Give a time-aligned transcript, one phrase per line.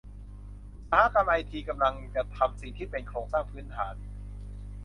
[0.75, 3.95] อุตสาหกรรมไอทีกำลังจะทำสิ่งที่เป็นโครงสร้างพื้นฐาน